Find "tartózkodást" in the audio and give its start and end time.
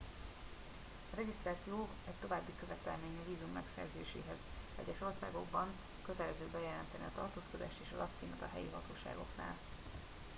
7.19-7.79